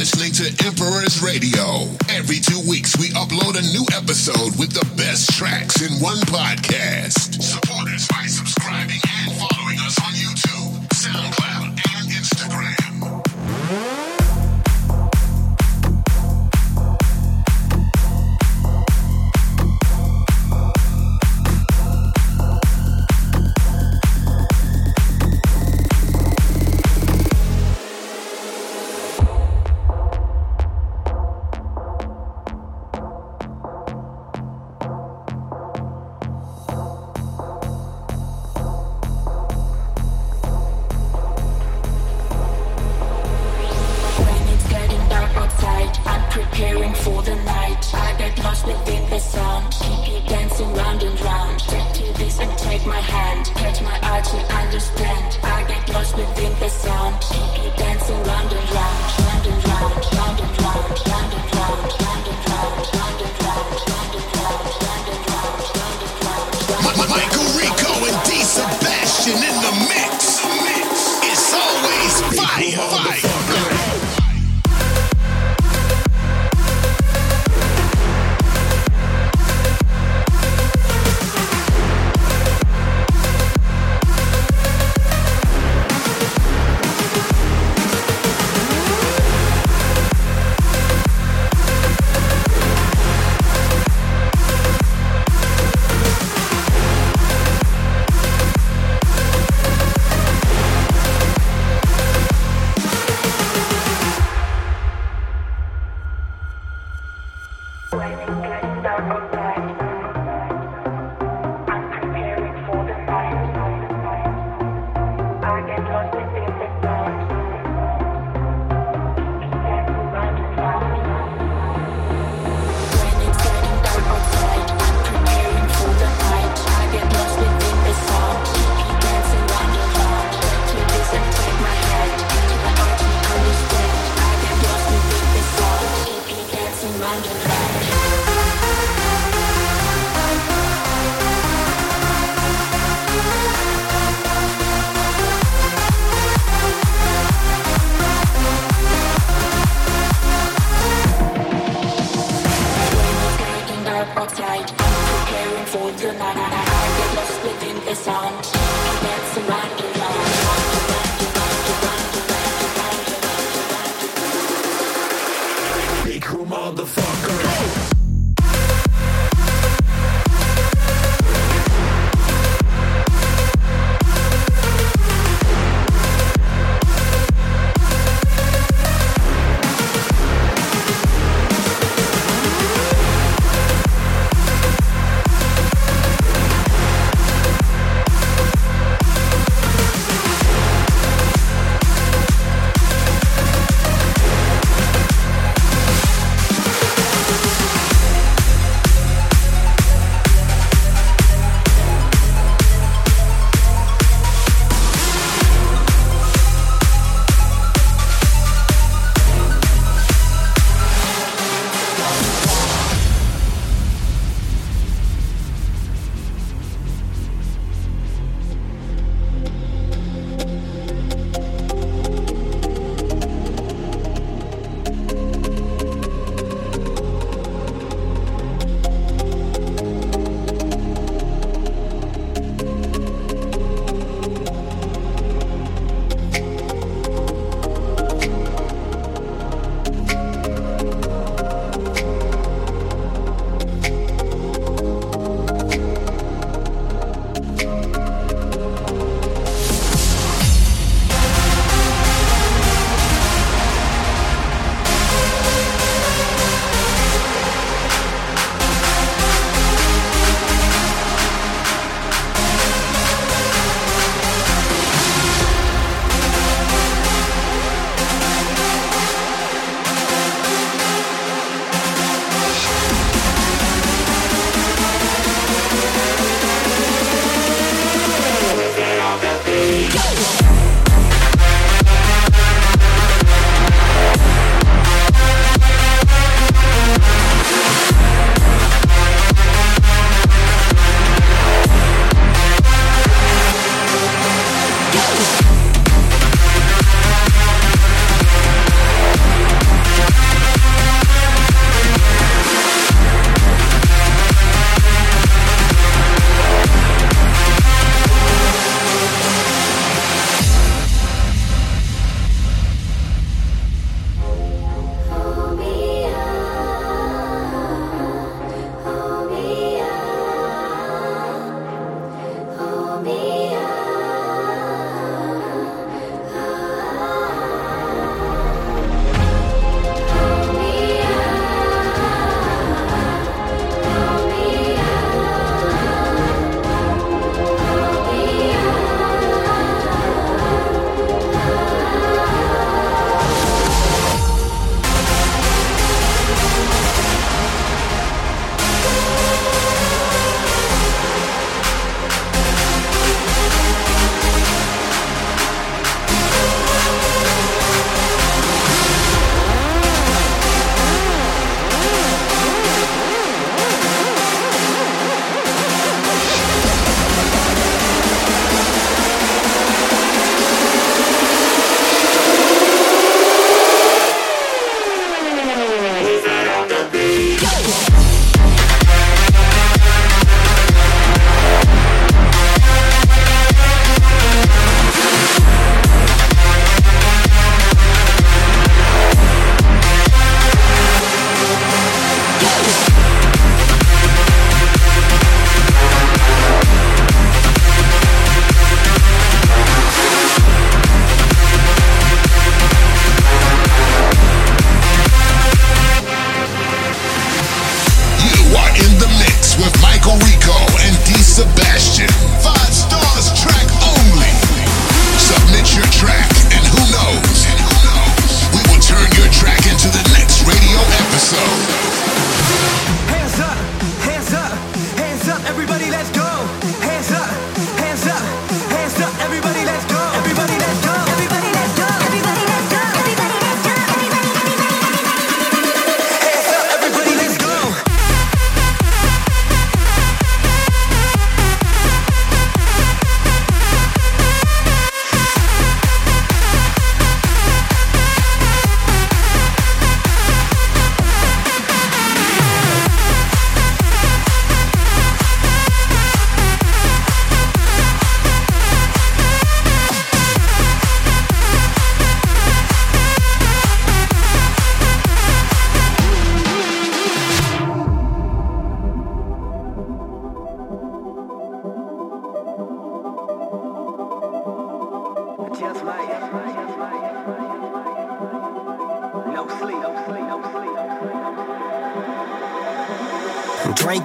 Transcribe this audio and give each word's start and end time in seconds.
listening 0.00 0.32
to 0.32 0.48
Emperor's 0.64 1.20
Radio. 1.20 1.84
Every 2.08 2.38
two 2.38 2.58
weeks, 2.66 2.96
we 2.96 3.10
upload 3.10 3.58
a 3.58 3.60
new 3.60 3.84
episode 3.92 4.58
with 4.58 4.72
the 4.72 4.86
best 4.96 5.36
tracks 5.36 5.82
in 5.82 5.92
one 6.02 6.16
podcast. 6.20 7.42
Support 7.42 7.88
us 7.88 8.08
by 8.08 8.24
subscribing 8.24 8.96
and 8.96 9.36
following 9.36 9.78
us 9.80 10.00
on 10.00 10.14
YouTube, 10.14 10.88
SoundCloud, 10.88 11.76
and 11.98 12.08
Instagram. 12.16 14.09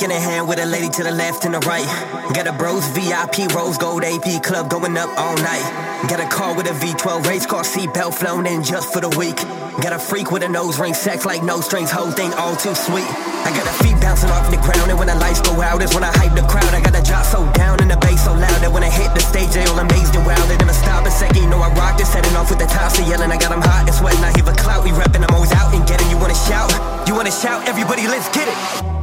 In 0.06 0.12
a 0.12 0.22
hand 0.22 0.48
with 0.48 0.60
a 0.62 0.66
lady 0.66 0.88
to 0.88 1.02
the 1.02 1.12
left 1.12 1.46
and 1.46 1.54
the 1.58 1.60
right. 1.66 1.90
Got 2.38 2.46
a 2.46 2.54
bros 2.54 2.86
VIP 2.94 3.50
rose 3.58 3.78
gold 3.78 4.06
AP 4.06 4.46
club 4.46 4.70
going 4.70 4.96
up 4.98 5.10
all 5.18 5.36
night. 5.42 5.66
Got 6.06 6.22
a 6.22 6.30
car 6.30 6.54
with 6.54 6.70
a 6.70 6.78
V12 6.78 7.26
race 7.26 7.46
car 7.50 7.64
seatbelt 7.66 8.14
flown 8.14 8.46
in 8.46 8.62
just 8.62 8.94
for 8.94 9.02
the 9.02 9.10
week. 9.18 9.42
Got 9.82 9.98
a 9.98 10.00
freak 10.00 10.30
with 10.30 10.44
a 10.44 10.50
nose 10.50 10.78
ring, 10.78 10.94
sex 10.94 11.26
like 11.26 11.42
no 11.42 11.60
strings, 11.60 11.90
whole 11.90 12.12
thing 12.12 12.32
all 12.38 12.56
too 12.56 12.76
sweet. 12.76 13.10
I 13.42 13.50
got 13.50 13.66
a 13.66 13.76
feet 13.82 13.98
bouncing 14.00 14.30
off 14.30 14.46
the 14.54 14.62
ground, 14.62 14.94
and 14.94 15.00
when 15.00 15.10
the 15.10 15.18
lights 15.18 15.42
go 15.42 15.58
out, 15.58 15.82
is 15.82 15.90
when 15.96 16.04
I 16.04 16.14
hype 16.14 16.38
the 16.38 16.46
crowd. 16.46 16.70
I 16.70 16.82
got 16.86 16.94
a 16.94 17.02
drop 17.02 17.26
so 17.26 17.42
down 17.58 17.82
and 17.82 17.90
the 17.90 17.98
bass 17.98 18.26
so 18.26 18.34
loud 18.34 18.62
that 18.62 18.72
when 18.72 18.84
I 18.84 18.94
hit 18.94 19.10
the 19.18 19.26
stage, 19.26 19.58
they 19.58 19.66
all 19.66 19.80
amazed 19.80 20.14
and 20.14 20.22
wild. 20.22 20.46
They 20.46 20.58
never 20.62 20.78
stop 20.78 21.02
a 21.06 21.10
second, 21.10 21.42
you 21.42 21.50
know 21.50 21.66
I 21.66 21.74
rock 21.74 21.98
this, 21.98 22.14
setting 22.14 22.36
off 22.38 22.54
with 22.54 22.60
the 22.60 22.70
tops, 22.70 23.02
of 23.02 23.10
yelling. 23.10 23.34
I 23.34 23.42
got 23.42 23.50
them 23.50 23.66
hot 23.66 23.90
and 23.90 23.96
sweating, 23.96 24.22
I 24.22 24.30
hear 24.38 24.46
a 24.46 24.54
clout, 24.54 24.86
we 24.86 24.94
reppin', 24.94 25.26
I'm 25.26 25.34
always 25.34 25.54
out 25.54 25.74
and 25.74 25.82
getting. 25.88 26.14
You 26.14 26.18
wanna 26.22 26.38
shout? 26.38 26.70
You 27.08 27.16
wanna 27.16 27.34
shout? 27.34 27.66
Everybody, 27.68 28.06
let's 28.06 28.30
get 28.30 28.46
it. 28.46 28.95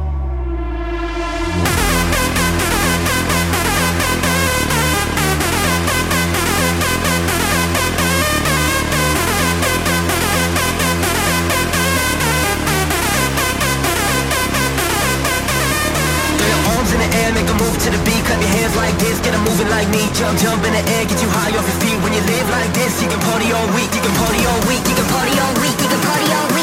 To 17.83 17.91
the 17.91 17.99
beat, 18.07 18.23
clap 18.23 18.39
your 18.39 18.47
hands 18.47 18.75
like 18.79 18.95
this, 18.95 19.19
get 19.19 19.35
them 19.35 19.43
moving 19.43 19.67
like 19.67 19.89
me. 19.91 20.07
Jump, 20.15 20.39
jump 20.39 20.63
in 20.63 20.71
the 20.71 20.83
air, 20.95 21.03
get 21.03 21.19
you 21.19 21.27
high 21.27 21.51
off 21.51 21.67
your 21.67 21.79
feet. 21.83 21.99
When 21.99 22.15
you 22.15 22.23
live 22.23 22.47
like 22.49 22.71
this, 22.71 23.03
you 23.03 23.11
can 23.11 23.19
party 23.27 23.51
all 23.51 23.67
week, 23.75 23.91
you 23.91 23.99
can 23.99 24.15
party 24.23 24.39
all 24.47 24.61
week, 24.71 24.83
you 24.87 24.95
can 24.95 25.07
party 25.11 25.35
all 25.43 25.55
week, 25.59 25.75
you 25.83 25.89
can 25.91 25.99
party 25.99 26.27
all 26.31 26.47
week, 26.55 26.62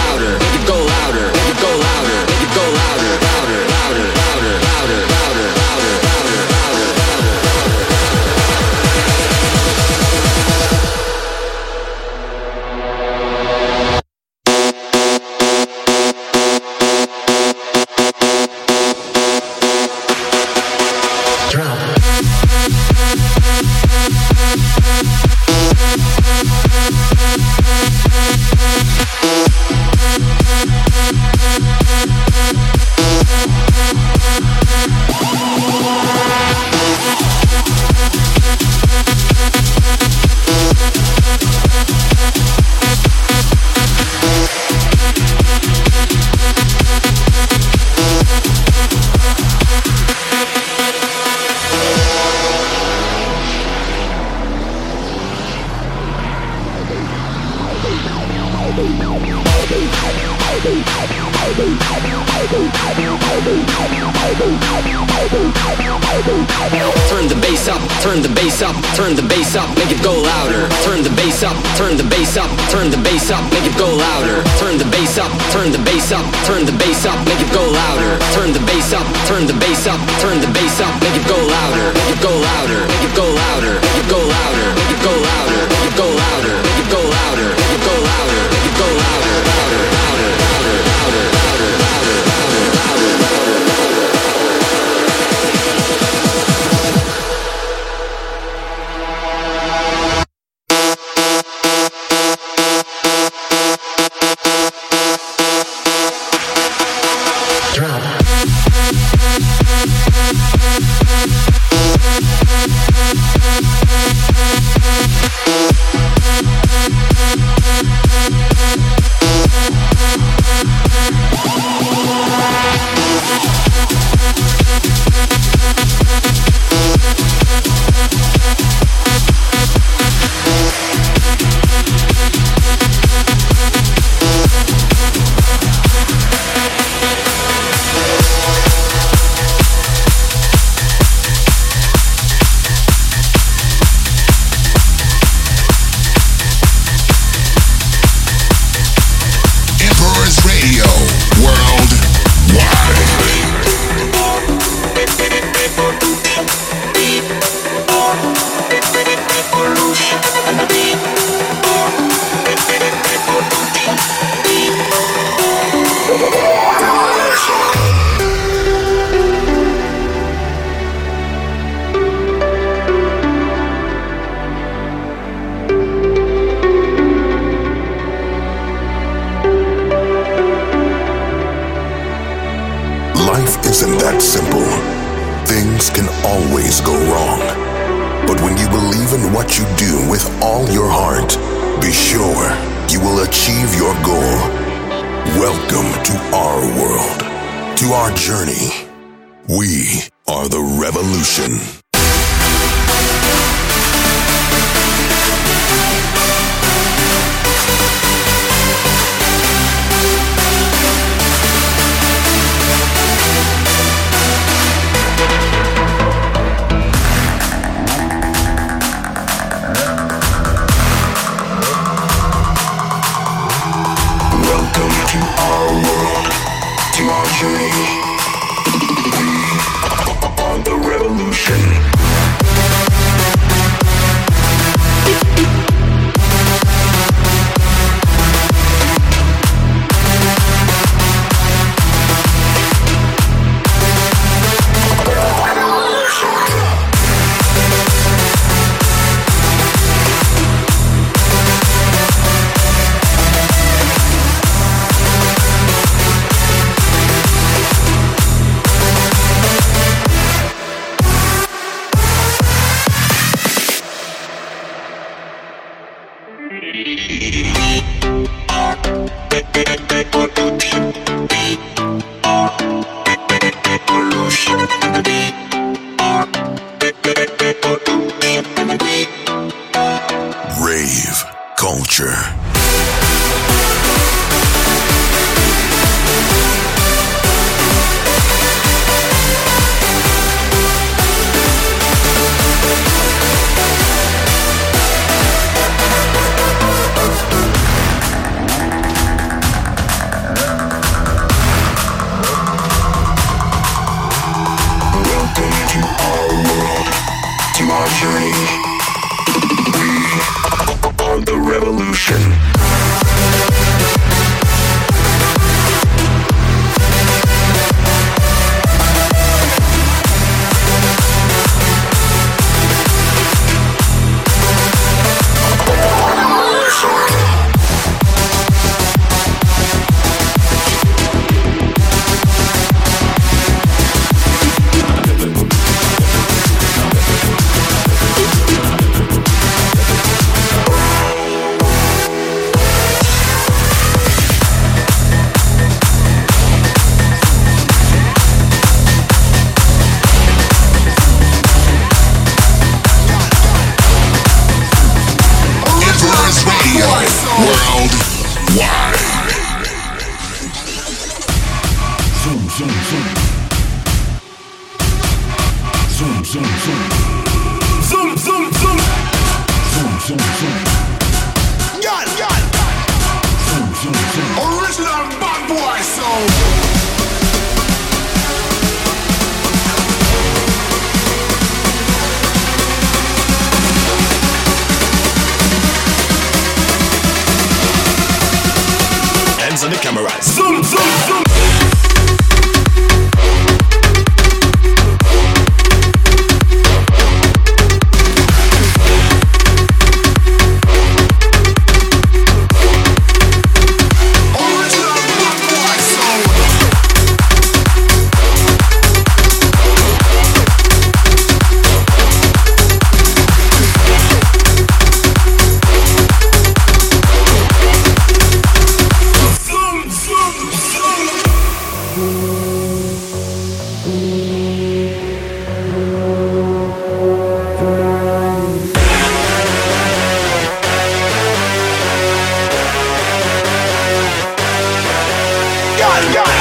Yeah. 436.09 436.40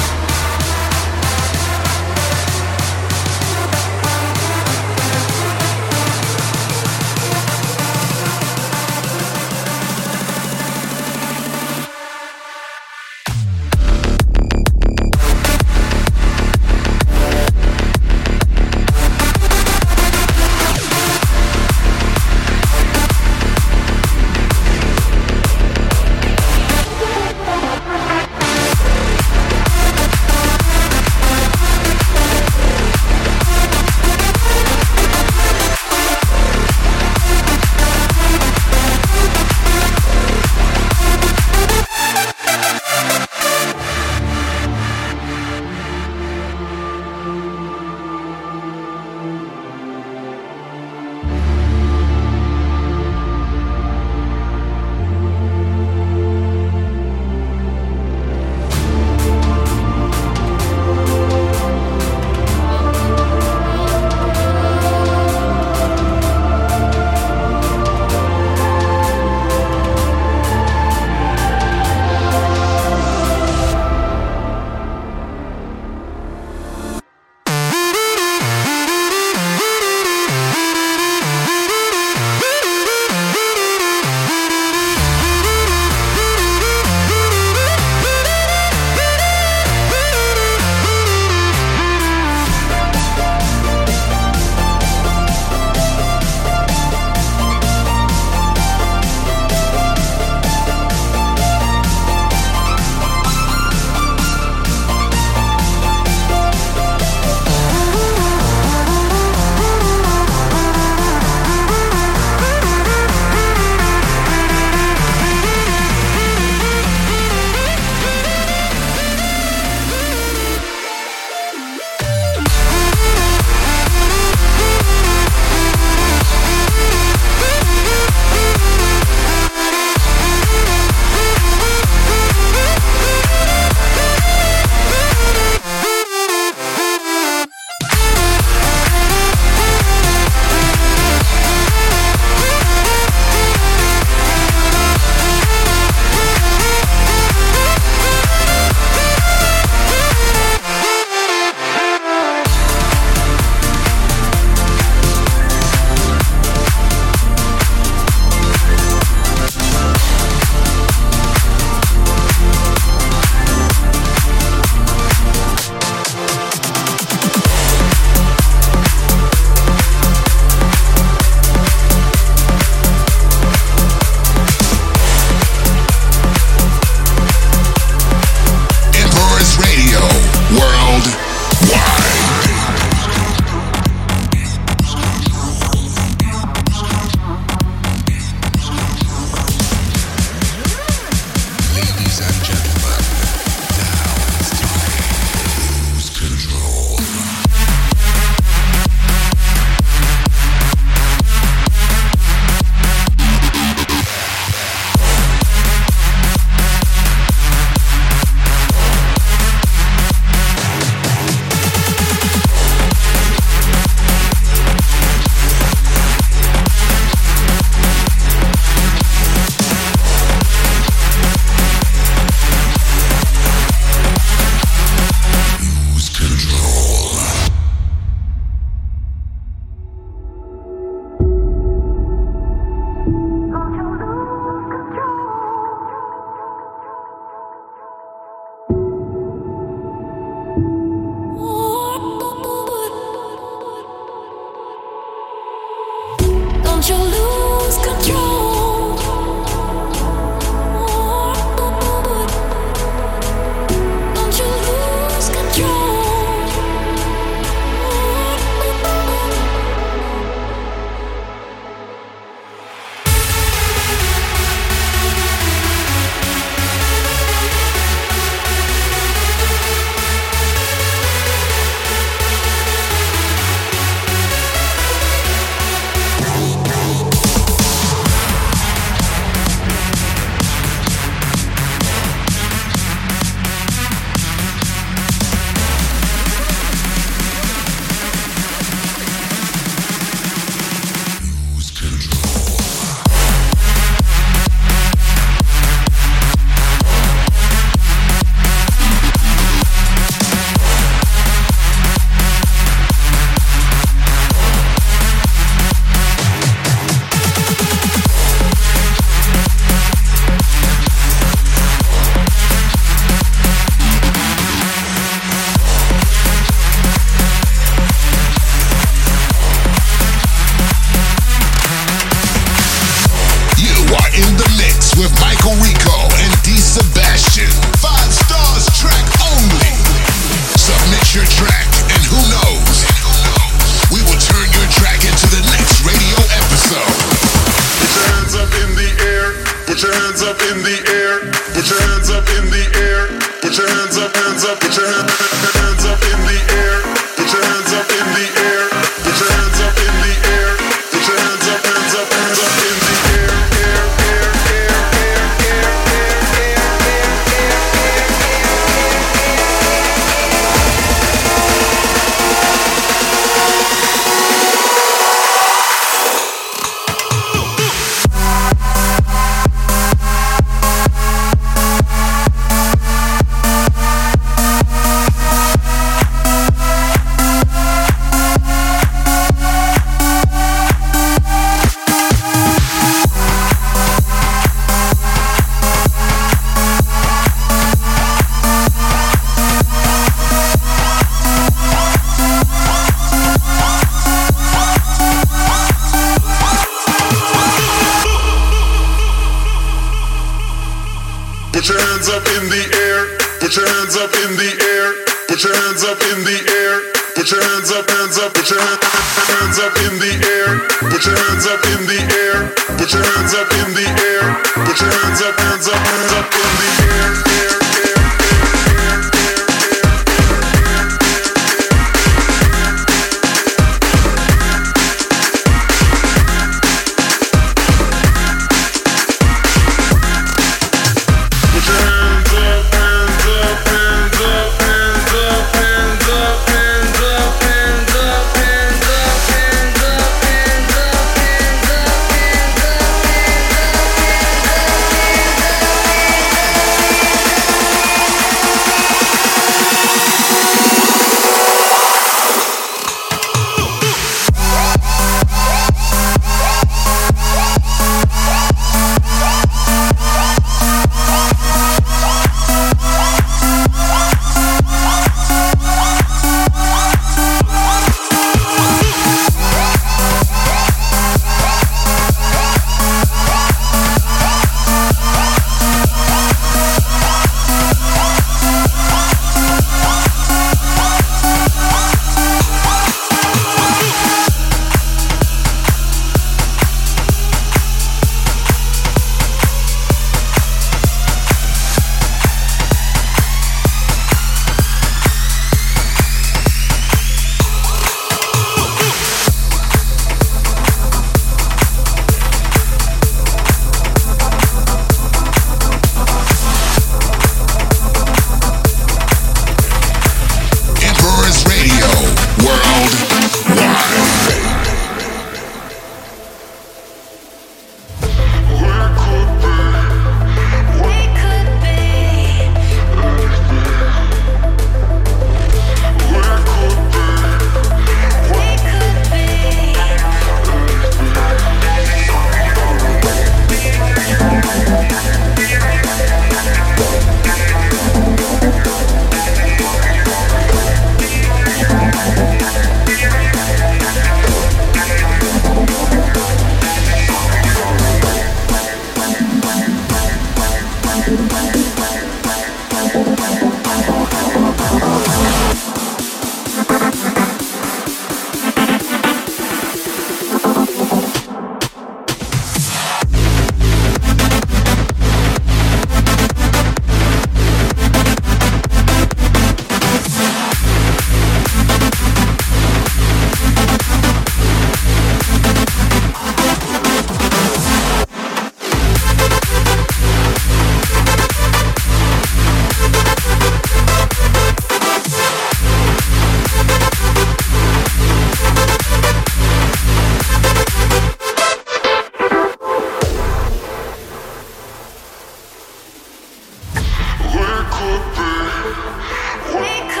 could 597.81 598.03
be. 598.15 599.57
We 599.57 599.73
could 599.89 600.00